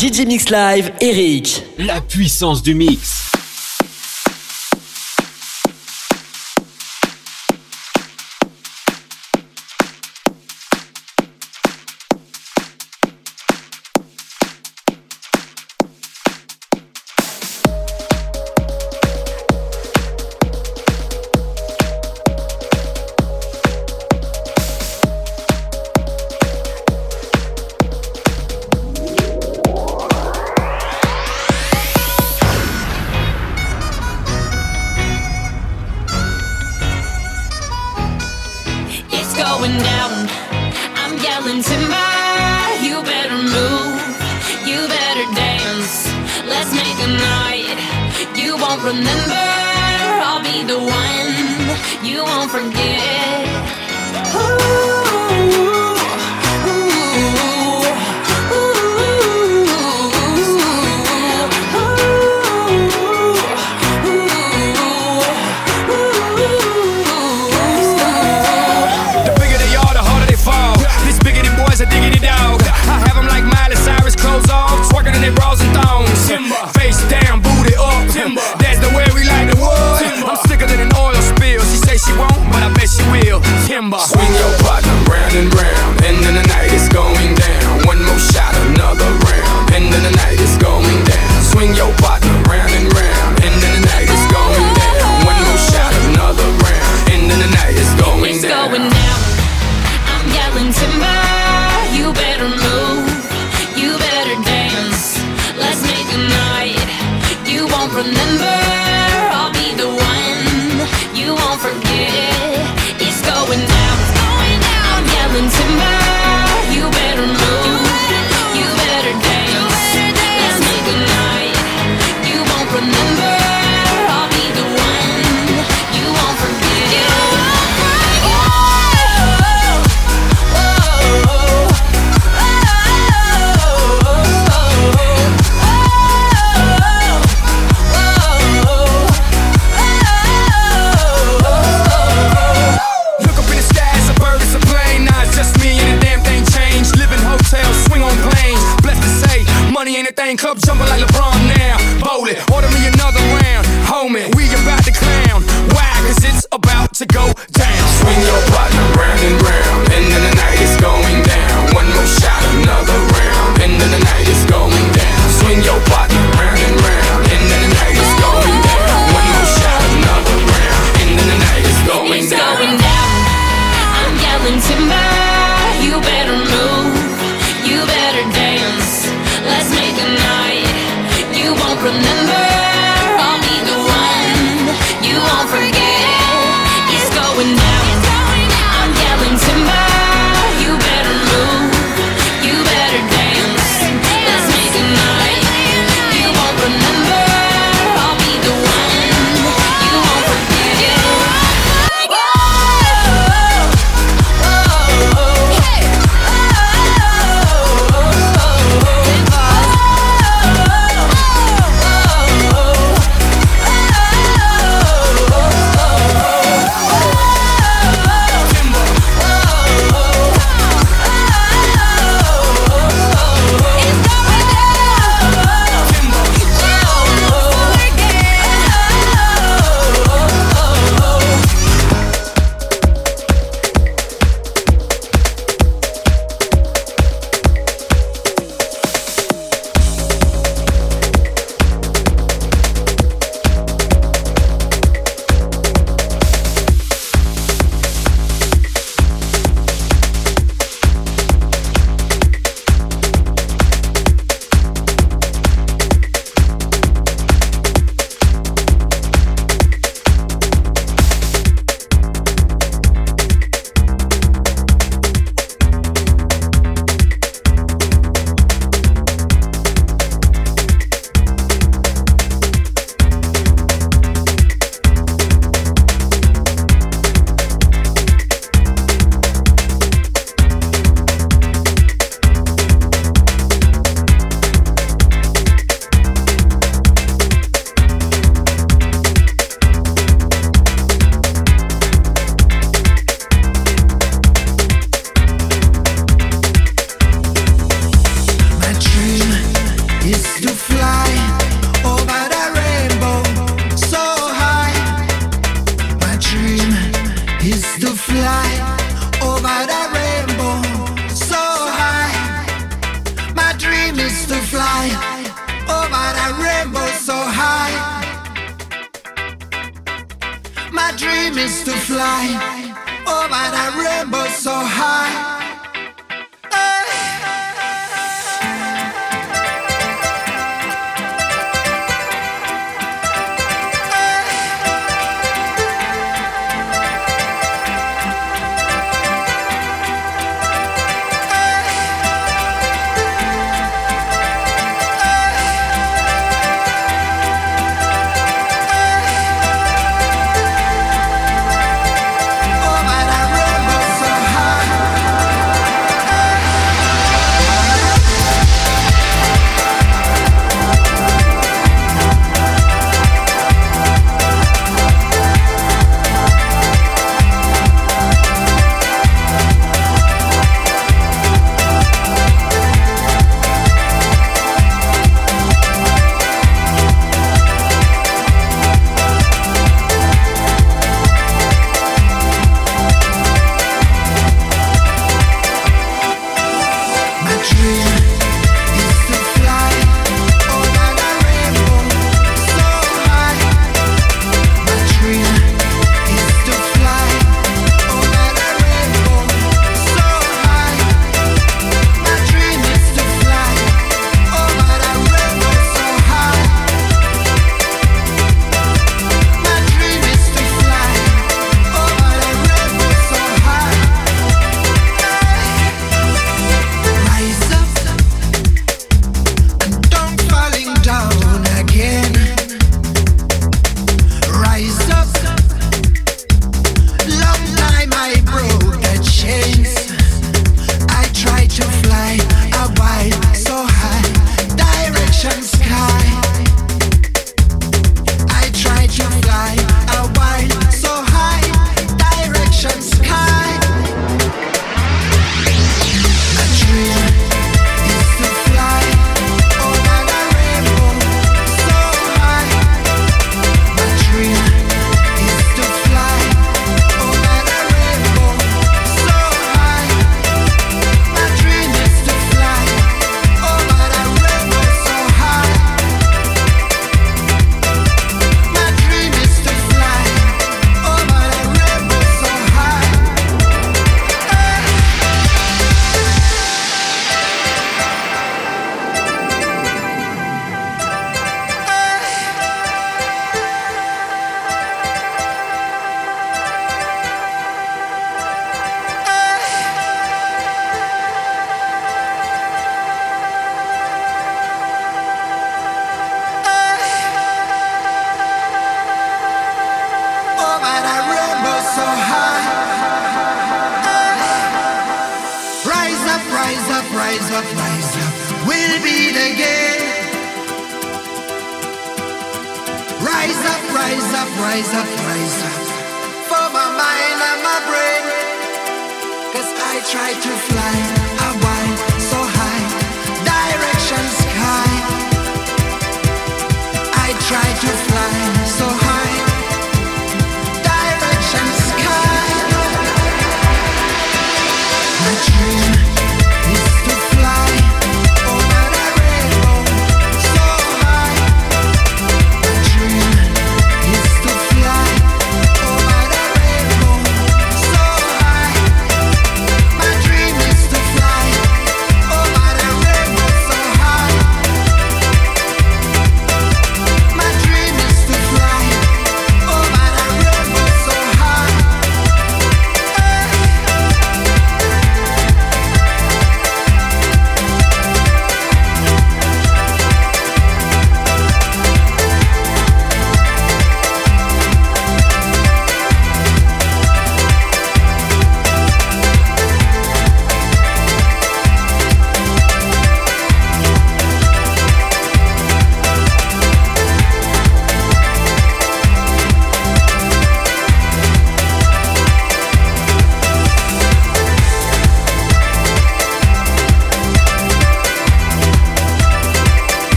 DJ 0.00 0.24
Mix 0.26 0.48
Live, 0.48 0.92
Eric. 1.02 1.62
La 1.76 2.00
puissance 2.00 2.62
du 2.62 2.74
mix. 2.74 3.29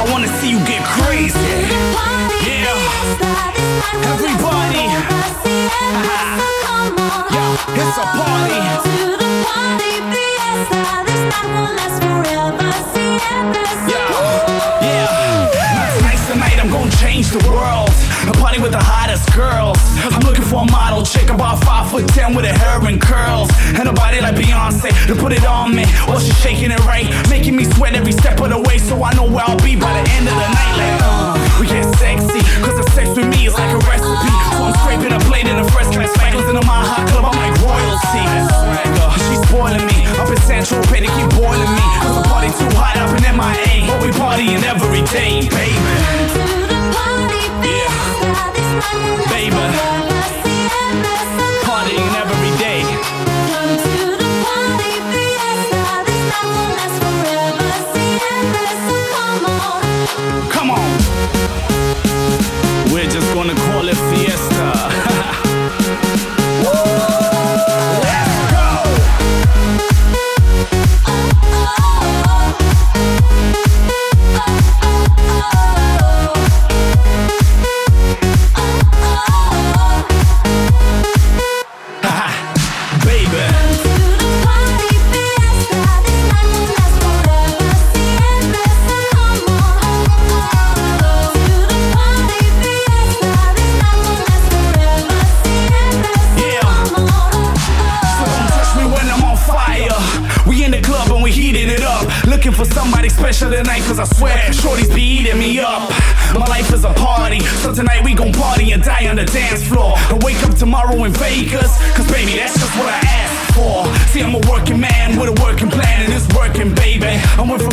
I 0.00 0.04
wanna 0.10 0.28
see 0.40 0.50
you 0.50 0.58
get 0.66 0.82
crazy. 0.84 1.38
Yeah. 2.46 2.76
Everybody. 4.12 4.86
Uh-huh. 4.86 6.36
Yeah, 7.34 7.80
it's 7.80 7.98
a 7.98 8.06
party. 8.18 8.60
Yeah, 13.90 14.08
yeah. 14.82 15.96
Tonight's 15.98 16.26
the 16.28 16.36
night 16.36 16.58
I'm 16.60 16.70
gonna 16.70 16.90
change 16.96 17.30
the 17.30 17.38
world. 17.48 17.90
A 18.28 18.32
party 18.38 18.60
with 18.60 18.72
the 18.72 18.78
hottest 18.82 19.32
girls. 19.34 19.78
I'm 20.10 20.22
looking 20.22 20.44
for 20.44 20.62
a 20.62 20.70
model 20.70 21.04
chick 21.04 21.30
about 21.30 21.62
five 21.64 21.90
foot 21.90 22.08
ten 22.08 22.34
with 22.34 22.44
her 22.44 22.52
hair 22.52 22.78
and 22.86 23.00
curls. 23.00 23.48
And 23.74 23.88
a 23.88 23.92
body 23.92 24.20
like 24.20 24.34
Beyonce 24.34 24.90
to 25.06 25.14
put 25.14 25.32
it 25.32 25.44
on 25.44 25.74
me. 25.74 25.84
While 26.06 26.20
she's 26.20 26.38
shaking 26.40 26.70
it 26.70 26.80
right, 26.84 27.06
making 27.28 27.56
me 27.56 27.64
sweat 27.64 27.94
every 27.94 28.12
step 28.12 28.40
of 28.40 28.50
the 28.50 28.60
way. 28.60 28.78
So 28.78 29.02
I 29.02 29.12
know 29.14 29.24
where 29.24 29.44
I'll 29.46 29.60
be 29.62 29.76
by 29.76 29.92
the 29.92 30.04
end 30.16 30.26
of 30.28 30.34
the 30.34 30.48
night. 30.50 30.74
Like, 30.76 30.98
uh, 31.02 31.58
we 31.60 31.66
get 31.66 31.84
sexy, 31.96 32.40
cause 32.62 32.76
the 32.76 32.86
sex 32.92 33.08
with 33.16 33.28
me 33.28 33.46
is 33.46 33.54
like 33.54 33.70
a 33.70 33.80
recipe. 33.86 34.32
So 34.56 34.64
I'm 34.66 34.74
scraping 34.82 35.12
a 35.12 35.20
plate 35.28 35.46
in 35.46 35.56
a 35.56 35.64
first 35.70 35.92
class 35.92 36.10
spangles 36.14 36.48
in 36.48 36.56
a 36.56 36.64
my 36.66 36.82
hot 36.84 37.06
club. 37.08 37.24
I'm 37.28 37.36
like 37.38 37.54
royalty. 37.62 38.26
She's 39.28 39.40
spoiling 39.48 39.84
me. 39.86 40.06
Up 40.18 40.28
in 40.28 40.40
Central 40.42 40.82
Pay, 40.90 41.00
they 41.00 41.12
keep 41.12 41.30
boiling 41.38 41.72
me. 41.78 41.86
Cause 42.02 42.16
the 42.16 42.24
party 42.28 42.48
too 42.48 42.70
hot 42.76 42.96
up 42.98 43.10
in 43.14 43.22
MIA. 43.36 43.86
But 43.86 44.02
we 44.02 44.10
partying 44.12 44.62
every 44.64 45.02
day, 45.12 45.46
baby. 45.48 45.78
To 46.34 46.44
the 46.66 46.80
party, 46.94 47.42
Baby. 47.62 48.09
Baby, 48.80 49.66
partying 51.64 52.14
every 52.16 52.49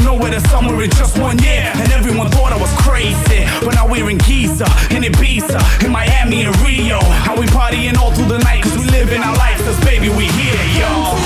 nowhere 0.08 0.32
to 0.32 0.40
somewhere 0.48 0.82
in 0.82 0.90
just 0.92 1.18
one 1.20 1.38
year, 1.40 1.68
and 1.76 1.92
everyone 1.92 2.30
thought 2.32 2.54
I 2.54 2.58
was 2.58 2.72
crazy. 2.80 3.44
But 3.60 3.76
now 3.76 3.86
we're 3.92 4.10
in 4.10 4.18
Giza, 4.20 4.64
in 4.96 5.04
Ibiza, 5.04 5.60
in 5.84 5.92
Miami, 5.92 6.48
and 6.48 6.56
Rio. 6.64 7.00
And 7.28 7.36
we 7.38 7.46
partying 7.52 7.98
all 8.00 8.16
through 8.16 8.32
the 8.32 8.40
night, 8.40 8.64
cause 8.64 8.78
we 8.78 8.86
living 8.86 9.22
our 9.22 9.36
life, 9.36 9.60
cause 9.68 9.78
baby, 9.84 10.08
we 10.08 10.32
here, 10.40 10.64
y'all. 10.80 11.20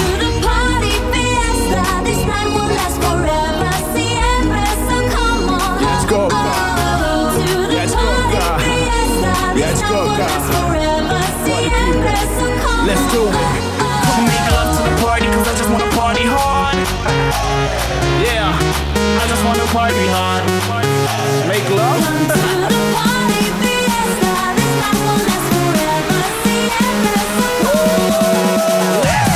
Let's 5.86 6.06
go, 6.10 6.28
God. 6.28 6.74
Let's 7.78 7.94
go, 7.94 8.10
God. 8.34 8.60
Let's 9.62 9.82
go, 9.86 10.00
God. 10.18 10.42
Party 11.46 11.70
people. 11.78 12.02
Let's 12.90 13.06
do 13.14 13.22
it. 13.30 13.36
Come 14.10 14.26
make 14.26 14.46
love 14.58 14.74
to 14.74 14.82
the 14.90 14.94
party, 15.06 15.28
cause 15.30 15.48
I 15.48 15.54
just 15.54 15.70
wanna 15.70 15.90
party 15.94 16.26
hard. 16.26 16.76
Yeah, 18.26 18.41
I 18.41 18.41
just 19.42 19.58
wanna 19.58 19.72
party 19.72 20.06
hard. 20.08 21.48
Make 21.48 21.68
love. 21.72 22.82
Let's. 29.04 29.31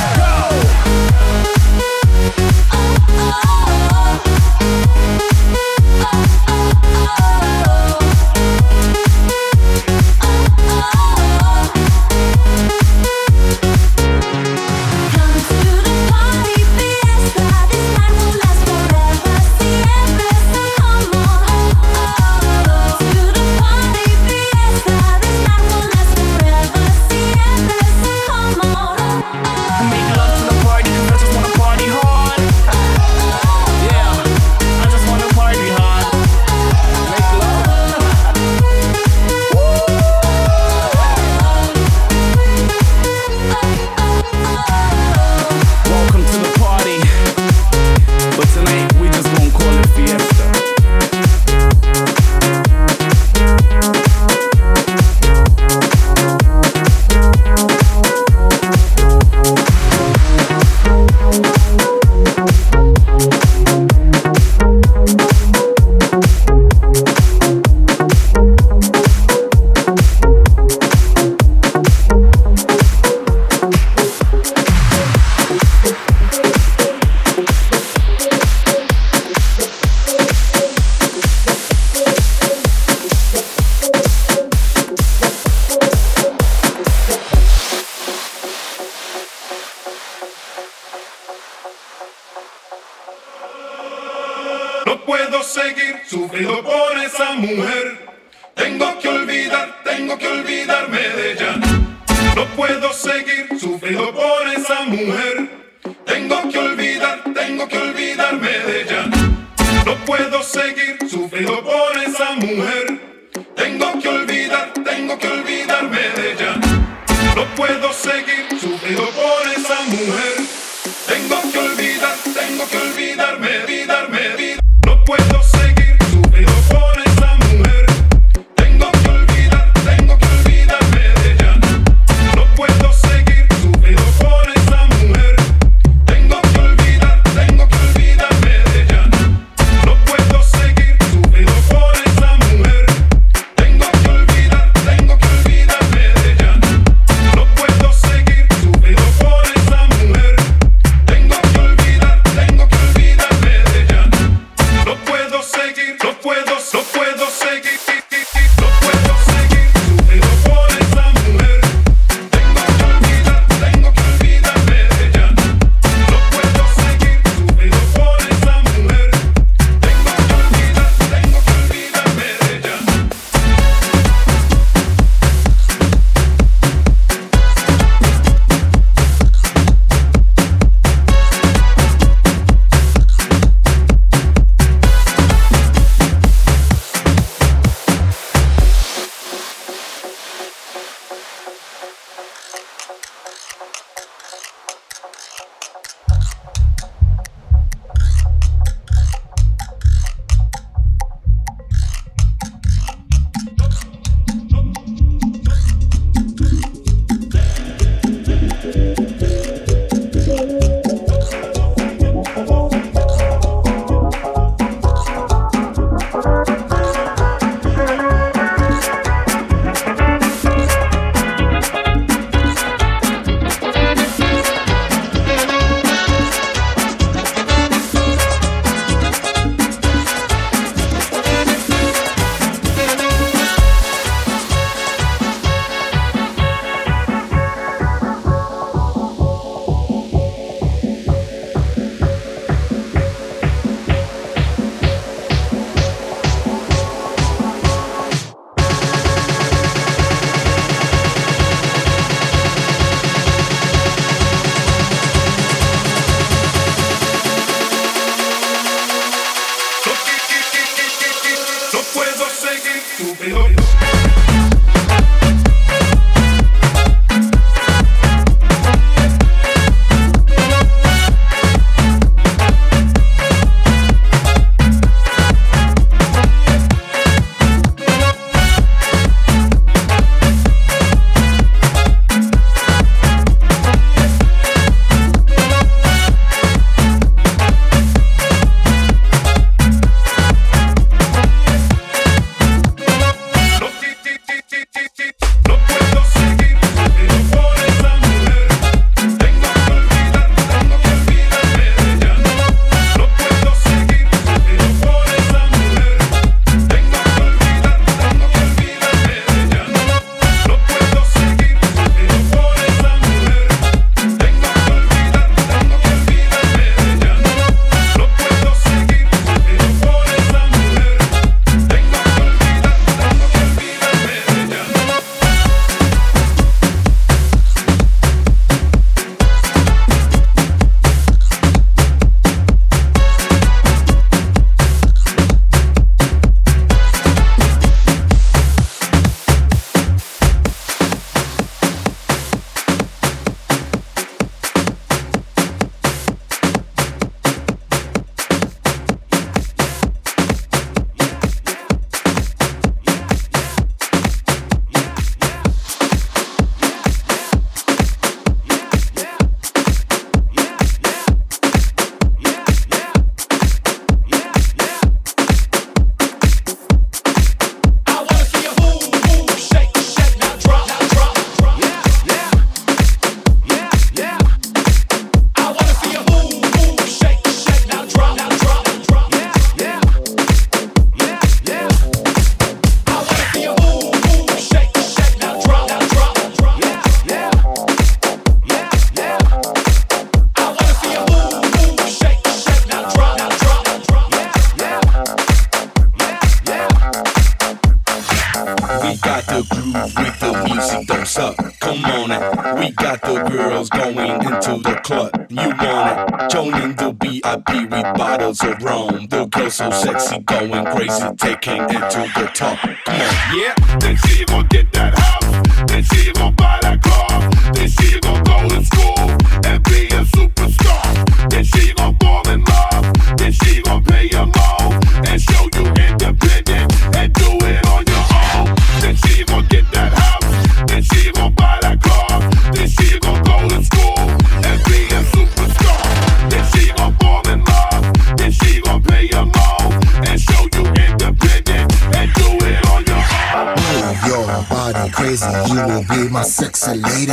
Will 445.76 445.84
be 445.88 446.08
my 446.08 446.22
sexy 446.22 446.74
lady. 446.74 447.12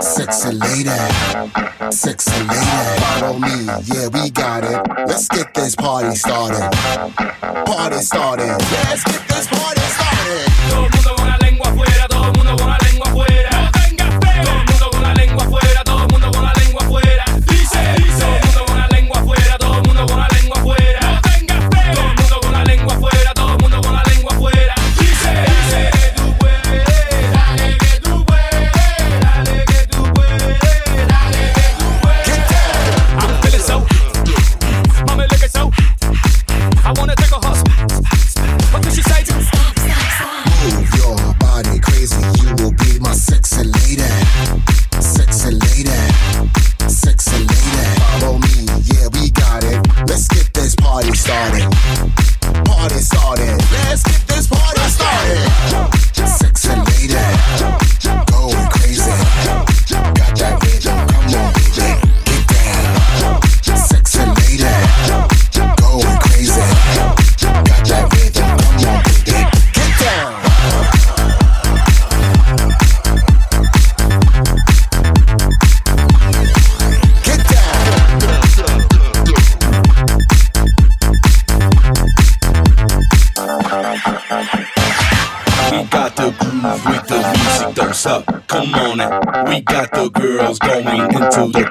Sexy 0.00 0.52
lady. 0.52 0.90
Sexy 1.90 2.42
lady. 2.44 3.00
Follow 3.20 3.38
me, 3.38 3.64
yeah, 3.84 4.08
we 4.08 4.30
got 4.30 4.64
it. 4.64 4.80
Let's 5.06 5.28
get 5.28 5.52
this 5.54 5.74
party 5.74 6.14
started. 6.14 6.70
Party 7.66 7.98
started. 7.98 8.46
Let's 8.46 9.04
get 9.04 9.28
this 9.28 9.46
party 9.48 9.80
started. 9.80 10.95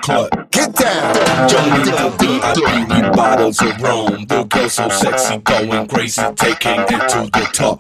Club. 0.05 0.29
Get 0.51 0.75
down. 0.75 1.49
Joining 1.49 1.85
the 1.85 2.09
VIP 2.19 2.61
with 2.89 3.15
bottles 3.15 3.59
of 3.61 3.81
rum. 3.81 4.25
The 4.25 4.43
girl 4.43 4.69
so 4.69 4.87
sexy, 4.89 5.37
going 5.37 5.87
crazy, 5.87 6.21
taking 6.35 6.79
it 6.81 7.09
to 7.09 7.19
the 7.33 7.49
top. 7.51 7.79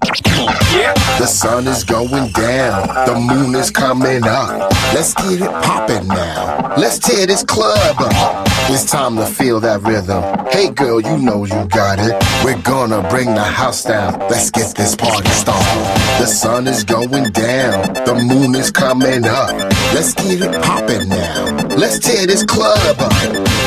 Yeah. 0.73 0.93
The 1.19 1.27
sun 1.27 1.67
is 1.67 1.83
going 1.83 2.31
down, 2.31 3.05
the 3.05 3.15
moon 3.15 3.53
is 3.55 3.69
coming 3.69 4.23
up. 4.23 4.71
Let's 4.93 5.13
get 5.13 5.41
it 5.41 5.51
poppin' 5.63 6.07
now. 6.07 6.73
Let's 6.77 6.97
tear 6.97 7.27
this 7.27 7.43
club 7.43 7.95
up. 7.99 8.47
It's 8.69 8.89
time 8.89 9.15
to 9.17 9.27
feel 9.27 9.59
that 9.59 9.83
rhythm. 9.83 10.23
Hey 10.49 10.71
girl, 10.71 10.99
you 10.99 11.17
know 11.17 11.45
you 11.45 11.65
got 11.65 11.99
it. 11.99 12.15
We're 12.43 12.61
gonna 12.61 13.07
bring 13.07 13.35
the 13.35 13.43
house 13.43 13.83
down. 13.83 14.19
Let's 14.31 14.49
get 14.49 14.75
this 14.75 14.95
party 14.95 15.29
started. 15.29 15.85
The 16.19 16.25
sun 16.25 16.67
is 16.67 16.83
going 16.83 17.31
down, 17.31 17.93
the 17.93 18.15
moon 18.15 18.55
is 18.55 18.71
coming 18.71 19.25
up. 19.25 19.74
Let's 19.93 20.13
get 20.13 20.41
it 20.41 20.61
poppin' 20.63 21.09
now. 21.09 21.67
Let's 21.75 21.99
tear 21.99 22.25
this 22.25 22.43
club 22.43 22.99
up. 22.99 23.11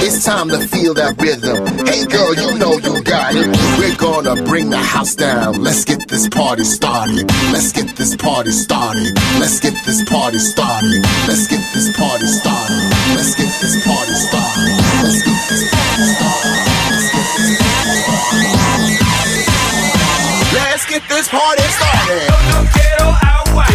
It's 0.00 0.24
time 0.24 0.48
to 0.48 0.58
feel 0.58 0.94
that 0.94 1.20
rhythm. 1.20 1.66
Hey 1.86 2.04
girl, 2.06 2.34
you 2.34 2.58
know 2.58 2.78
you 2.78 3.02
got 3.02 3.34
it. 3.34 3.48
We're 3.78 3.96
gonna 3.96 4.42
bring 4.42 4.70
the 4.70 4.78
house 4.78 5.14
down. 5.14 5.62
Let's 5.62 5.84
get 5.84 6.08
this 6.08 6.28
party 6.28 6.64
started. 6.64 7.30
Let's 7.52 7.72
get 7.72 7.96
this 7.96 8.16
party 8.16 8.50
started. 8.50 9.14
Let's 9.38 9.60
get 9.60 9.74
this 9.84 10.02
party 10.04 10.38
started. 10.38 11.04
Let's 11.28 11.46
get 11.46 11.62
this 11.74 11.92
party 11.96 12.26
started. 12.26 12.88
Let's 13.14 13.36
get 13.36 13.52
this 13.60 13.76
party 13.86 14.16
started. 14.16 14.72
Let's 15.04 15.22
get 15.22 15.40
this 15.48 15.64
party 15.74 16.04
started. 16.16 16.64
Let's 16.88 17.12
get 17.12 17.28
this 17.28 17.42
party 17.98 18.42
started. 18.56 18.98
Let's 20.52 20.84
get 20.86 21.02
this 21.08 21.28
party 21.28 21.62
started. 21.76 22.24
No 22.48 22.64
quiero 22.72 23.08
agua, 23.20 23.66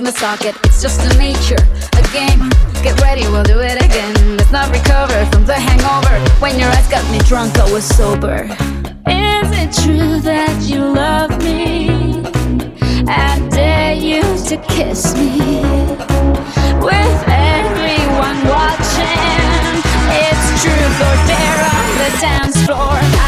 in 0.00 0.04
the 0.04 0.12
socket. 0.12 0.56
It's 0.64 0.80
just 0.80 0.98
a 1.12 1.18
nature, 1.18 1.62
a 1.92 2.02
game. 2.08 2.40
Get 2.82 2.98
ready, 3.02 3.22
we'll 3.28 3.42
do 3.42 3.58
it 3.60 3.76
again. 3.84 4.38
Let's 4.38 4.50
not 4.50 4.72
recover 4.72 5.26
from 5.26 5.44
the 5.44 5.52
hangover. 5.52 6.16
When 6.40 6.58
your 6.58 6.70
eyes 6.70 6.88
got 6.88 7.04
me 7.12 7.18
drunk, 7.28 7.58
I 7.58 7.70
was 7.70 7.84
sober. 7.84 8.44
Is 9.06 9.48
it 9.62 9.70
true 9.82 10.18
that 10.20 10.56
you 10.62 10.80
love 10.80 11.36
me? 11.44 11.90
I 13.08 13.46
dare 13.50 13.92
you 13.92 14.22
to 14.48 14.56
kiss 14.74 15.14
me 15.14 15.60
with 16.88 17.20
everyone 17.28 18.38
watching. 18.56 19.60
It's 20.24 20.46
truth 20.62 20.98
or 21.08 21.16
dare 21.28 21.62
on 21.76 21.88
the 22.00 22.10
dance 22.24 22.56
floor. 22.64 23.19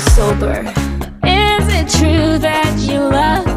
sober. 0.00 0.60
Is 1.24 1.66
it 1.74 1.88
true 1.98 2.38
that 2.38 2.76
you 2.78 3.00
love? 3.00 3.47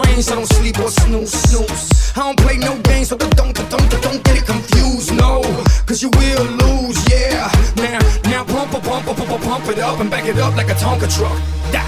I 0.00 0.34
don't 0.34 0.46
sleep 0.46 0.78
or 0.78 0.90
snooze, 0.90 1.32
snooze. 1.32 2.12
I 2.14 2.20
don't 2.20 2.38
play 2.38 2.56
no 2.56 2.78
games, 2.82 3.08
so 3.08 3.16
don't, 3.16 3.34
don't, 3.36 3.54
don't, 3.54 3.90
don't 4.02 4.22
get 4.24 4.38
it 4.38 4.46
confused. 4.46 5.14
No, 5.16 5.42
cause 5.86 6.02
you 6.02 6.10
will 6.10 6.44
lose, 6.44 6.98
yeah. 7.10 7.50
Now, 7.76 7.98
now 8.24 8.44
pump, 8.44 8.70
pump, 8.70 8.84
pump, 8.84 9.18
pump, 9.18 9.42
pump 9.42 9.68
it 9.68 9.78
up 9.78 9.98
and 10.00 10.10
back 10.10 10.26
it 10.26 10.38
up 10.38 10.56
like 10.56 10.68
a 10.68 10.74
Tonka 10.74 11.08
truck. 11.16 11.36
Die. 11.72 11.87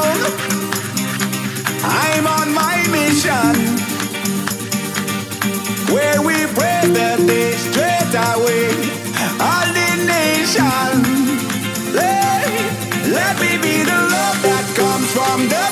me 15.41 15.70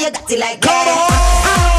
you 0.00 0.10
got 0.10 0.30
it 0.30 0.38
like 0.38 0.60
that. 0.60 1.68
Yes, 1.68 1.77